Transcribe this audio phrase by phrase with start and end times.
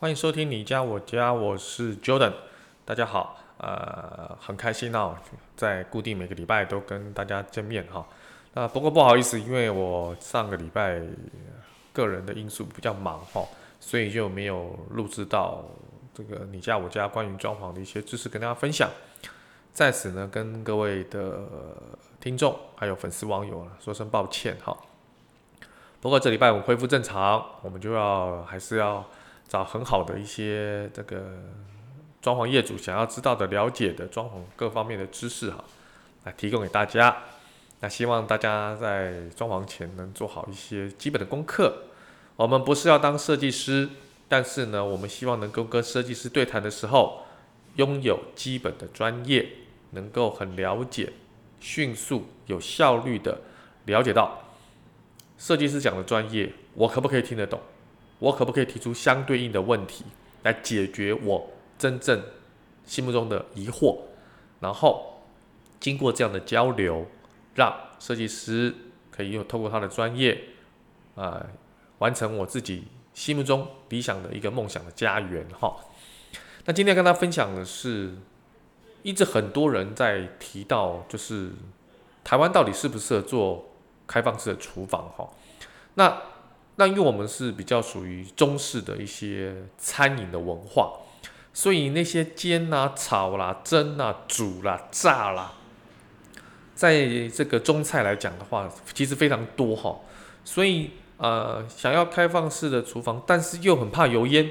[0.00, 2.32] 欢迎收听你家我家，我是 Jordan，
[2.84, 5.16] 大家好，呃，很开心哦，
[5.56, 8.04] 在固定每个礼拜都跟大家见面哈。
[8.54, 11.00] 那不过不好意思，因为我上个礼拜
[11.92, 13.46] 个人的因素比较忙哈，
[13.78, 15.64] 所以就没有录制到
[16.12, 18.90] 这个你家我家关于装潢的一些知识跟大家分享。
[19.72, 21.38] 在此呢，跟各位的
[22.20, 24.76] 听众还有粉丝网友说声抱歉哈。
[26.00, 29.02] 不过这礼拜我恢复正常，我们就要还是要。
[29.48, 31.22] 找很好的一些这个
[32.20, 35.62] 装潢业主想要知道的、了解的装潢各方面的知识哈，
[36.24, 37.16] 来提供给大家。
[37.80, 41.82] 那希望大家在装潢前能做好一些基本的功课。
[42.36, 43.90] 我们不是要当设计师，
[44.26, 47.24] 但是呢，我们希望能够跟设计师对谈的时候，
[47.76, 49.46] 拥有基本的专业，
[49.90, 51.12] 能够很了解、
[51.60, 53.42] 迅速、有效率的
[53.84, 54.38] 了解到
[55.36, 57.60] 设计师讲的专业，我可不可以听得懂？
[58.24, 60.02] 我可不可以提出相对应的问题
[60.44, 62.22] 来解决我真正
[62.86, 63.98] 心目中的疑惑？
[64.60, 65.22] 然后
[65.78, 67.06] 经过这样的交流，
[67.54, 68.74] 让设计师
[69.10, 70.32] 可以用透过他的专业
[71.14, 71.46] 啊、呃，
[71.98, 75.76] 完成我自己心目中理想的一个梦想的家园哈。
[76.64, 78.14] 那今天跟大家分享的是，
[79.02, 81.50] 一直很多人在提到，就是
[82.22, 83.66] 台湾到底适不适合做
[84.06, 85.28] 开放式的厨房哈？
[85.96, 86.22] 那
[86.76, 90.92] 那因为我们是比较属于中式的一些餐饮的文化，
[91.52, 95.52] 所以那些煎啊、炒啦、蒸啊、煮啦、炸啦，
[96.74, 99.96] 在这个中菜来讲的话，其实非常多哈。
[100.44, 104.50] 所以呃，想要开放式的厨房，但是又很怕油烟，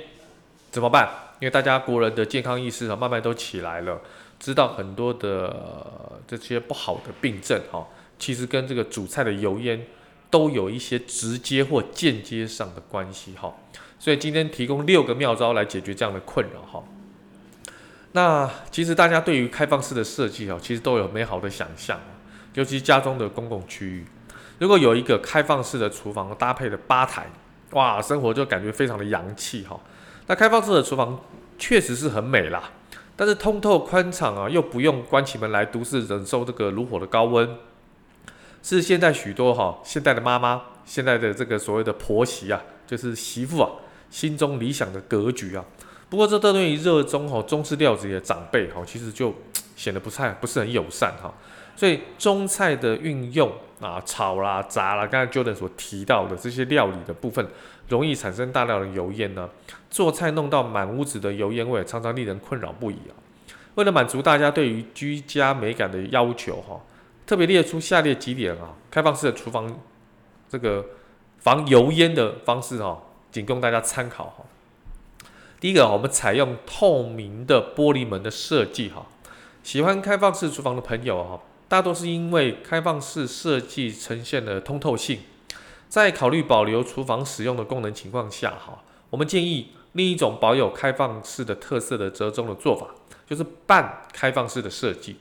[0.71, 1.09] 怎么办？
[1.41, 3.99] 因为大家国人的健康意识啊，慢慢都起来了，
[4.39, 7.85] 知道很多的这些不好的病症哈，
[8.17, 9.85] 其实跟这个煮菜的油烟。
[10.33, 13.53] 都有一些直接或间接上的关系哈，
[13.99, 16.83] 所以今天提供六个妙招来解决这样的困扰哈。
[18.13, 22.01] 那其实大家对于开放式的设计哈，其实都有美好的想象，
[22.55, 24.05] 尤其家中的公共区域，
[24.57, 27.27] 如果有一个开放式的厨房搭配的吧台，
[27.73, 29.79] 哇，生活就感觉非常的洋气哈。
[30.25, 31.23] 那开放式的厨房
[31.59, 32.71] 确实是很美啦，
[33.15, 37.47] 但是通透宽敞啊，又不用关起门来独自忍受这个炉火的高温。
[38.63, 43.69] 是现在许多哈现代的妈妈，现在的这个所谓的婆媳啊，就是媳妇啊，
[44.09, 45.63] 心中理想的格局啊。
[46.09, 49.35] 不过这对于热衷哈中式料理的长辈哈，其实就
[49.75, 51.33] 显得不太不是很友善哈。
[51.75, 53.51] 所以中菜的运用
[53.81, 57.45] 啊，炒啦、炸啦，刚才 Jordan 所提到的这些料理的部分，
[57.89, 59.49] 容易产生大量的油烟呢。
[59.89, 63.11] 做菜弄到满屋子的油烟味，常常令人困扰不已啊。
[63.75, 66.79] 为了满足大家对于居家美感的要求哈。
[67.33, 69.81] 特别列出下列几点啊，开放式的厨房
[70.47, 70.85] 这个
[71.39, 73.01] 防油烟的方式哈，
[73.31, 74.45] 仅供大家参考哈。
[75.59, 79.07] 第一个，我们采用透明的玻璃门的设计哈。
[79.63, 85.21] 喜欢开放式厨房的朋友哈，大多是因为开放式设计呈现了通透性，
[85.89, 92.89] 在考虑保留厨房使用的功能情况下哈，我们建议另一种保有开放式的特色的折中的做法，
[93.25, 95.15] 就是半开放式的设计。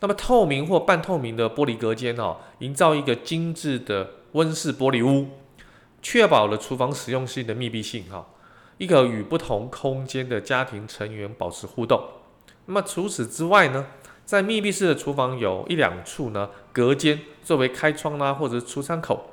[0.00, 5.28] 那么透明或半透明的玻璃隔间哦，营造一个精致的温室玻璃屋，
[6.02, 8.26] 确保了厨房实用性的密闭性哈，
[8.76, 12.02] 一个与不同空间的家庭成员保持互动。
[12.66, 13.86] 那么除此之外呢，
[14.24, 19.30] 在密闭式的厨房有一两处呢隔间作为开窗啦或者出餐口，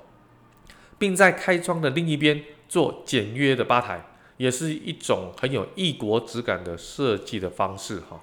[0.97, 4.06] 并在开窗的另一边做简约的吧台，
[4.38, 8.21] 也是一种很有异国质感的设计的方式哈。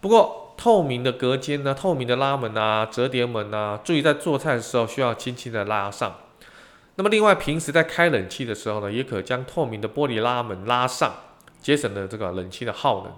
[0.00, 6.14] 不过，透明的隔间呢，透明的拉门啊，折叠门啊，注意在做菜的时候需要轻轻的拉上。
[6.96, 11.14] 那么另外，平时在开冷气的时候呢，也可将透明的玻璃拉门拉上，
[11.62, 13.12] 节省了这个冷气的耗能。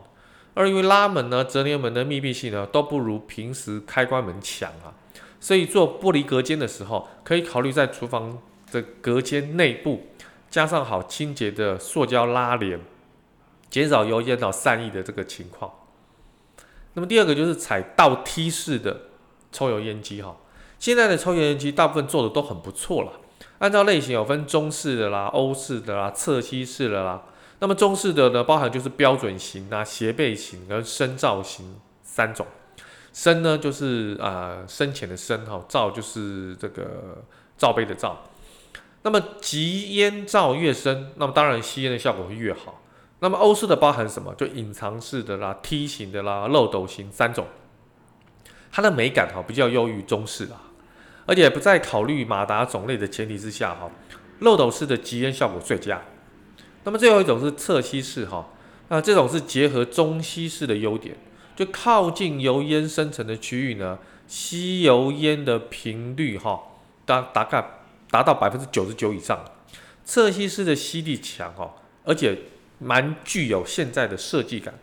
[0.54, 4.94] 而因为拉门呢，折叠门的密闭性呢，都不如平时开关门强啊，
[5.40, 8.38] 所以做玻璃隔间的时候，可以考虑在厨房
[8.70, 10.06] 的隔间内部
[10.48, 12.78] 加上好清洁的塑胶拉帘，
[13.68, 15.68] 减少油烟到散逸的这个情况。
[16.94, 19.02] 那么第二个就是采倒梯式的
[19.50, 20.36] 抽油烟机哈，
[20.78, 23.12] 现在的抽油烟机大部分做的都很不错了。
[23.58, 27.22] 按照类型有分中式的啦、欧式的啦、侧吸式的啦。
[27.60, 32.44] 那么中式的呢，包含就是标准型啊、斜背型和深罩型三种。
[33.12, 37.22] 深呢就是啊、深浅的深哈，罩就是这个
[37.56, 38.24] 罩杯的罩。
[39.02, 42.81] 那么集烟罩越深，那么当然吸烟的效果会越好。
[43.22, 44.34] 那么欧式的包含什么？
[44.34, 47.46] 就隐藏式的啦、梯形的啦、漏斗型三种。
[48.72, 50.74] 它的美感哈比较优于中式啊，
[51.24, 53.88] 而且不在考虑马达种类的前提之下哈，
[54.40, 56.02] 漏斗式的级烟效果最佳。
[56.82, 58.48] 那么最后一种是侧吸式哈，
[58.88, 61.16] 那这种是结合中西式的优点，
[61.54, 66.60] 就靠近油烟生成的区域呢，吸油烟的频率哈，
[67.06, 67.64] 大大概
[68.10, 69.44] 达到百分之九十九以上。
[70.04, 72.36] 侧吸式的吸力强哈，而且
[72.82, 74.74] 蛮具有现在的设计感，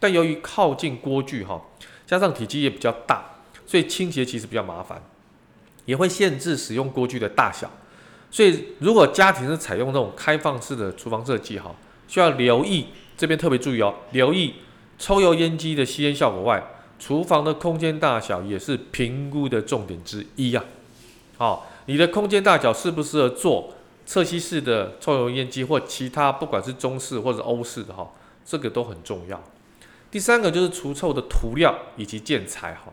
[0.00, 1.62] 但由于靠近锅具哈，
[2.06, 3.30] 加上体积也比较大。
[3.66, 5.02] 所以清洁其实比较麻烦，
[5.86, 7.70] 也会限制使用锅具的大小。
[8.30, 11.74] 所以如果家庭是采用这种开放式的厨房设计，哈，
[12.06, 14.56] 需要留意这边特别注意哦，留意
[14.98, 16.62] 抽油烟机的吸烟效果外，
[16.98, 20.62] 厨房的空间大小也是评估的重点之一呀。
[21.38, 23.72] 好，你的空间大小适不适合做
[24.06, 28.10] 侧吸式的抽油烟机或其他不管是中式或者欧式的哈，
[28.44, 29.42] 这个都很重要。
[30.10, 32.92] 第三个就是除臭的涂料以及建材哈。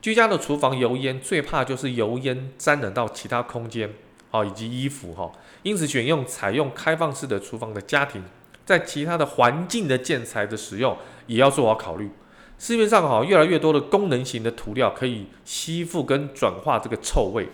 [0.00, 3.92] 居家的厨房油烟最怕就是油烟沾染到其他空间，
[4.30, 5.30] 啊以及衣服哈，
[5.62, 8.22] 因此选用采用开放式的厨房的家庭，
[8.64, 10.96] 在其他的环境的建材的使用
[11.28, 12.10] 也要做好考虑。
[12.58, 17.48] 市面上哈越来越多的功能型的涂料可以吸附跟转化这个臭味，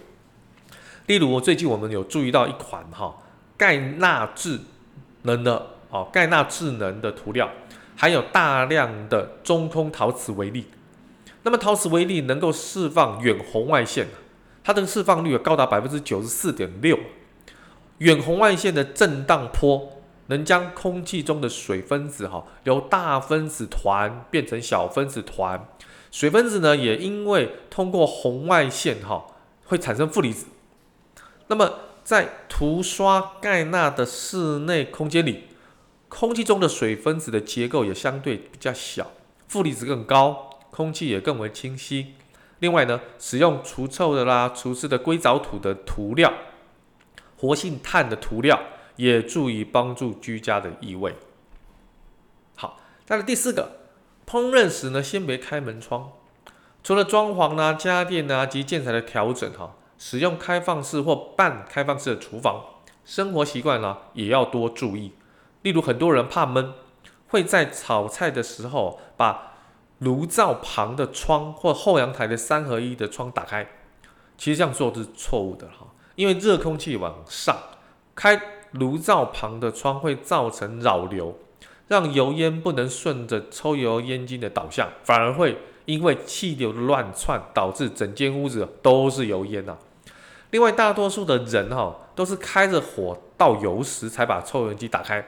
[1.08, 3.16] 例如最近我们有注意到一款哈
[3.56, 4.60] 钙钠智
[5.22, 7.50] 能的哦钙钠智能的涂料，
[7.96, 10.66] 含有大量的中空陶瓷微粒。
[11.44, 14.06] 那么陶瓷微粒能够释放远红外线，
[14.62, 16.98] 它的释放率高达百分之九十四点六。
[17.98, 25.66] 远红外线的震荡波能将空气中的水分子哈由大分子团变成小分子团，
[26.10, 29.24] 水分子呢也因为通过红外线哈
[29.64, 30.44] 会产生负离子。
[31.48, 35.44] 那么在涂刷盖纳的室内空间里，
[36.08, 39.10] 空气中的水分子的结构也相对比较小，
[39.48, 40.44] 负离子更高。
[40.70, 42.14] 空气也更为清晰。
[42.60, 46.32] 另外呢，使用除臭的啦、除湿的硅藻土的涂料、
[47.36, 48.60] 活性炭的涂料，
[48.96, 51.16] 也注意帮助居家的异味。
[52.54, 53.80] 好，再来第四个，
[54.26, 56.12] 烹饪时呢，先别开门窗。
[56.84, 62.64] 除了装潢啦、家电呐及建材的调整哈，使用开放式或半开放式的厨房，
[63.04, 65.12] 生活习惯呢也要多注意。
[65.62, 66.72] 例如，很多人怕闷，
[67.26, 69.54] 会在炒菜的时候把
[69.98, 73.66] 炉灶旁的窗或后阳台的三合一的窗打开，
[74.38, 77.56] 其实这样做是错误的哈，因为热空气往上
[78.14, 78.40] 开，
[78.70, 81.36] 炉灶旁的窗会造成扰流，
[81.88, 89.76] 让油烟不能顺着抽油烟机的导向，反而会因为气流的乱窜，导致整间屋子都是油烟呐。
[90.50, 95.24] 另外，大多数的人哈都是开着火倒油时才把抽油烟机打开，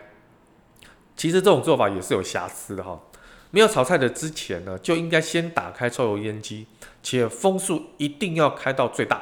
[1.14, 2.98] 其实这种做法也是有瑕疵的哈。
[3.50, 6.66] 没有炒菜的之前呢，就应该先打开抽油烟机，
[7.02, 9.20] 且风速一定要开到最大。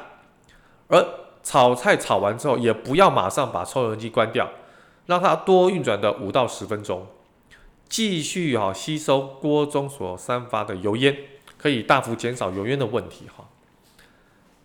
[0.87, 1.05] 而
[1.43, 4.49] 炒菜炒完之后，也不要马上把抽油烟机关掉，
[5.07, 7.07] 让它多运转的五到十分钟，
[7.89, 11.17] 继续哈吸收锅中所散发的油烟，
[11.57, 13.48] 可以大幅减少油烟的问题哈。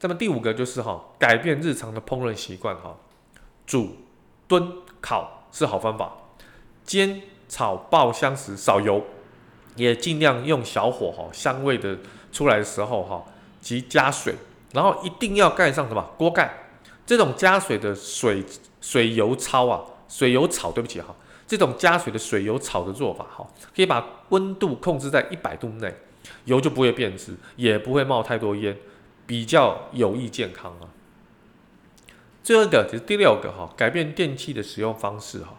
[0.05, 2.95] 那么第五个就是哈，改变日常的烹饪习惯哈，
[3.67, 3.97] 煮、
[4.47, 4.71] 炖、
[5.01, 6.13] 烤是好方法，
[6.85, 9.03] 煎、炒、爆香时少油。
[9.77, 11.99] 也尽量用小火哈，香味的
[12.31, 13.25] 出来的时候哈，
[13.63, 14.35] 及加水，
[14.73, 16.11] 然后一定要盖上什么？
[16.19, 16.69] 锅盖。
[17.07, 18.45] 这种加水的水
[18.83, 25.93] 水油炒啊，水油炒，对不起哈，这种加水的水油炒的做法哈，可以把温度控制在一百度内，
[26.45, 28.77] 油就不会变质，也不会冒太多烟，
[29.27, 30.89] 比较有益健康啊。
[32.43, 35.57] 最后一个就是第六个哈，改变电器的使用方式哈，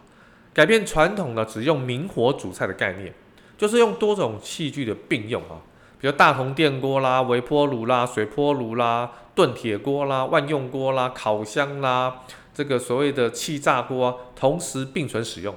[0.54, 3.14] 改变传统的只用明火煮菜的概念。
[3.58, 5.64] 就是用多种器具的并用啊，
[6.02, 15.56] 比如大同电锅啦、微波炉啦、水波炉啦、炖铁锅啦、万用锅啦、烤箱啦，这个所谓的气炸锅啊，同时并存使用，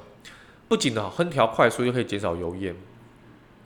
[0.69, 2.77] 不仅呢烹调快速，又可以减少油烟。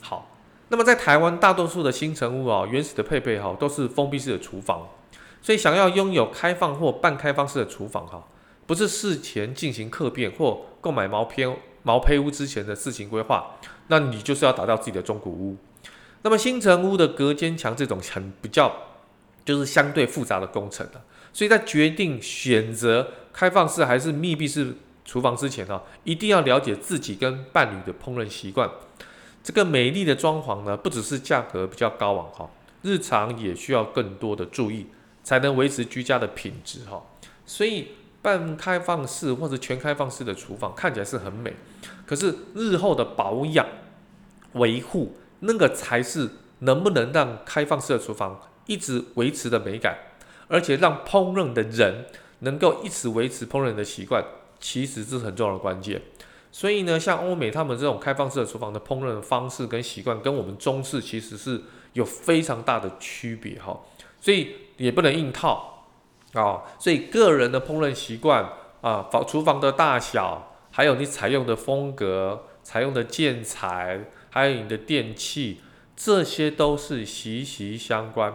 [0.00, 0.31] 好，
[0.72, 4.88] 那么在台湾大多数的新成屋啊，原始的配备哈都是封闭式的厨房，
[5.42, 8.26] 所以想要拥有开放或半开放式的厨房哈，
[8.66, 13.56] 不是事前进行客变或购买毛坯毛坯屋之前的事情规划。
[13.88, 15.58] 那你就是要打造自己的中古屋。
[16.22, 18.74] 那么新成屋的隔间墙这种很比较
[19.44, 21.02] 就是相对复杂的工程的，
[21.34, 24.74] 所以在决定选择开放式还是密闭式
[25.04, 28.70] 厨房之前呢，一定要了解自己跟伴侣的烹饪习惯。
[29.42, 32.50] 这个美丽的装潢呢，不只是价格比较高昂哈，
[32.82, 34.86] 日常也需要更多的注意，
[35.24, 37.02] 才能维持居家的品质哈。
[37.44, 37.88] 所以
[38.22, 41.54] 半开放式或者全开放式的厨房看起来是很美，
[42.06, 43.66] 可是日后的保养
[44.52, 46.30] 维护，那个才是
[46.60, 49.98] 能不能让开放式的厨房一直维持的美感，
[50.46, 52.06] 而且让烹饪的人
[52.40, 54.24] 能够一直维持烹饪的习惯，
[54.60, 56.00] 其实是很重要的关键。
[56.54, 61.62] 所以呢，像欧美他们这种开放式的厨房的烹饪方式跟习惯，跟我们中式其实是
[61.94, 63.80] 有非常大的区别哈。
[64.20, 65.86] 所以也不能硬套
[66.34, 66.62] 啊。
[66.78, 68.46] 所以个人的烹饪习惯
[68.82, 75.62] 啊，房厨房的大小，还有你采用的风格、采用的建材，还有你的电器，
[75.96, 78.30] 这些都是息息相关。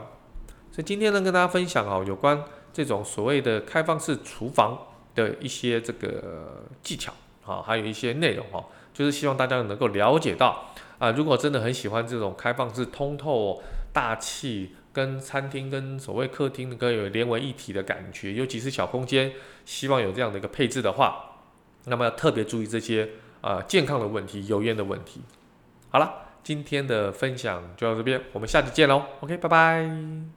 [0.72, 2.44] 所以今天呢，跟大家分享啊，有关
[2.74, 7.14] 这种所谓的开放式厨房的一些这个技巧。
[7.48, 8.64] 啊，还有一些内容哈，
[8.94, 10.66] 就是希望大家能够了解到
[11.00, 13.64] 啊，如果真的很喜欢这种开放式、通透、
[13.94, 19.32] 大气，跟餐厅跟所谓客厅能够有连为一体的感觉，尤其是小空间，
[19.64, 21.38] 希望有这样的一个配置的话，
[21.86, 23.10] 那么要特别注意这些
[23.42, 25.22] 啊健康的问题、油烟的问题。
[25.90, 26.12] 好了，
[26.44, 29.04] 今天的分享就到这边，我们下期见喽。
[29.22, 30.37] OK，拜拜。